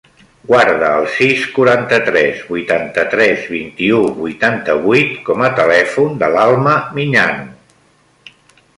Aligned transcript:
Guarda 0.51 0.87
el 0.99 1.03
sis, 1.15 1.43
quaranta-tres, 1.57 2.39
vuitanta-tres, 2.55 3.45
vint-i-u, 3.57 4.01
vuitanta-vuit 4.23 5.15
com 5.31 5.47
a 5.49 5.53
telèfon 5.63 6.21
de 6.25 6.35
l'Alma 6.37 6.77
Miñano. 6.99 7.51